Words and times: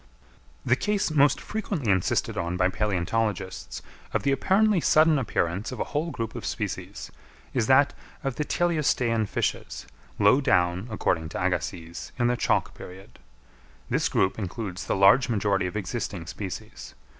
The 0.65 0.75
case 0.75 1.11
most 1.11 1.39
frequently 1.39 1.91
insisted 1.91 2.35
on 2.35 2.57
by 2.57 2.69
palæontologists 2.69 3.83
of 4.15 4.23
the 4.23 4.31
apparently 4.31 4.81
sudden 4.81 5.19
appearance 5.19 5.71
of 5.71 5.79
a 5.79 5.83
whole 5.93 6.09
group 6.09 6.33
of 6.33 6.43
species, 6.43 7.11
is 7.53 7.67
that 7.67 7.93
of 8.23 8.35
the 8.37 8.43
teleostean 8.43 9.27
fishes, 9.27 9.85
low 10.17 10.41
down, 10.41 10.87
according 10.89 11.29
to 11.29 11.39
Agassiz, 11.45 12.11
in 12.17 12.25
the 12.25 12.35
Chalk 12.35 12.73
period. 12.73 13.19
This 13.91 14.09
group 14.09 14.39
includes 14.39 14.85
the 14.87 14.95
large 14.95 15.29
majority 15.29 15.67
of 15.67 15.77
existing 15.77 16.25
species. 16.25 16.95